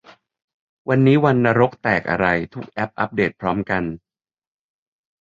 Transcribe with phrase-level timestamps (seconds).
[0.89, 3.83] วันนี้วันนรกแตกอะไร ทุกแอปอัปเดตพร้อมกัน!